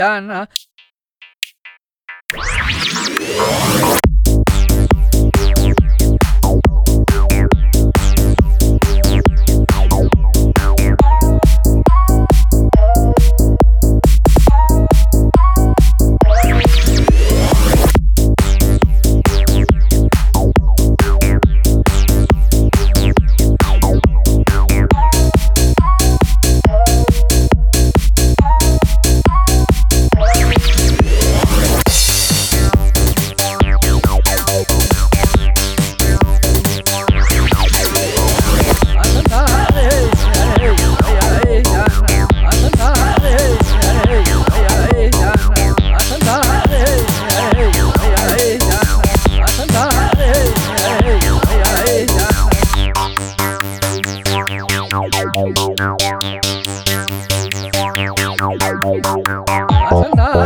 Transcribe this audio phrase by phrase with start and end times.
[0.00, 0.48] Done.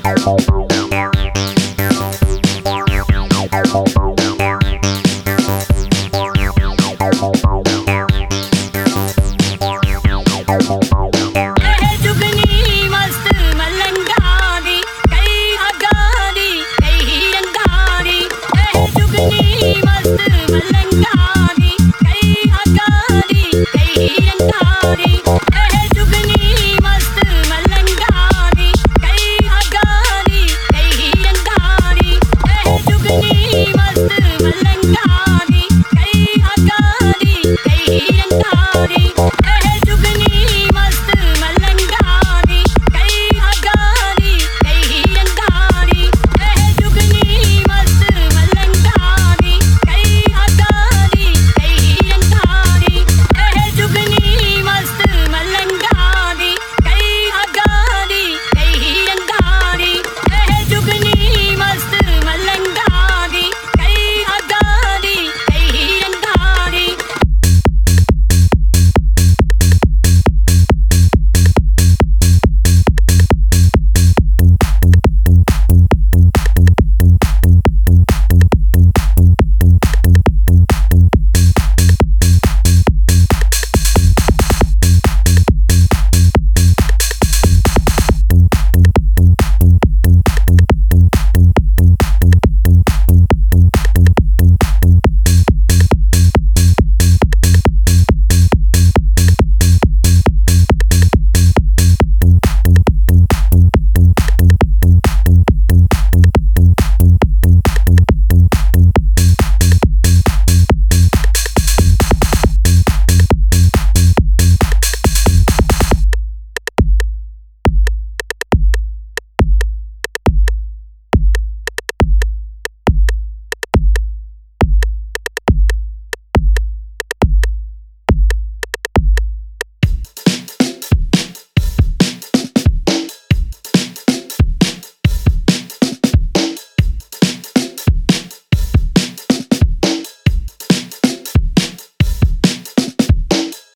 [0.00, 0.57] Bye.